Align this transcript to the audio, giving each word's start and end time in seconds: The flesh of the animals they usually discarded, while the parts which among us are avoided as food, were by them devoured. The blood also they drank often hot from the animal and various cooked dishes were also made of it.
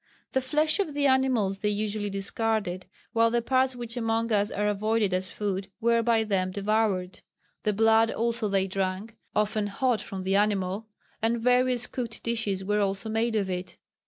The 0.31 0.41
flesh 0.41 0.79
of 0.79 0.95
the 0.95 1.05
animals 1.05 1.59
they 1.59 1.69
usually 1.69 2.09
discarded, 2.09 2.87
while 3.13 3.29
the 3.29 3.39
parts 3.43 3.75
which 3.75 3.95
among 3.95 4.31
us 4.31 4.49
are 4.49 4.67
avoided 4.67 5.13
as 5.13 5.29
food, 5.29 5.67
were 5.79 6.01
by 6.01 6.23
them 6.23 6.49
devoured. 6.49 7.21
The 7.61 7.73
blood 7.73 8.09
also 8.09 8.47
they 8.47 8.65
drank 8.65 9.15
often 9.35 9.67
hot 9.67 10.01
from 10.01 10.23
the 10.23 10.35
animal 10.35 10.87
and 11.21 11.39
various 11.39 11.85
cooked 11.85 12.23
dishes 12.23 12.65
were 12.65 12.79
also 12.79 13.09
made 13.09 13.35
of 13.35 13.47
it. 13.47 13.77